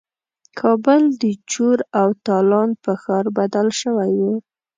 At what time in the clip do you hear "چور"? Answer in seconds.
1.51-1.77